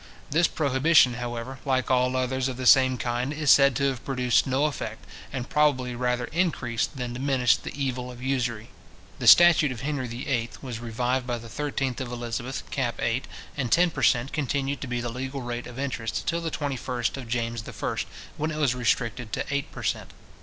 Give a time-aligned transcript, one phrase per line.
[0.31, 4.47] This prohibition, however, like all others of the same kind, is said to have produced
[4.47, 8.69] no effect, and probably rather increased than diminished the evil of usury.
[9.19, 10.49] The statute of Henry VIII.
[10.59, 12.95] was revived by the 13th of Elizabeth, cap.
[12.97, 13.25] 8.
[13.55, 14.33] and ten per cent.
[14.33, 17.95] continued to be the legal rate of interest till the 21st of James I.
[18.37, 20.13] when it was restricted to eight per cent.